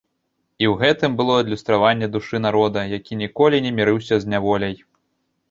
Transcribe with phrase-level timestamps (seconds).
[0.63, 4.75] І ў гэтым было адлюстраванне душы народа, які ніколі не мірыўся з няволяй.